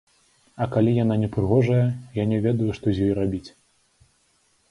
А 0.63 0.67
калі 0.75 0.91
яна 1.03 1.17
не 1.23 1.29
прыгожая, 1.35 1.83
я 2.17 2.23
не 2.31 2.39
ведаю, 2.45 2.69
што 2.79 2.85
з 2.95 3.09
ёй 3.09 3.13
рабіць. 3.19 3.45